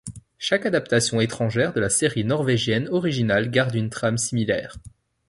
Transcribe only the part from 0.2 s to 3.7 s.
Chaque adaptation étrangère de la série norvégienne originale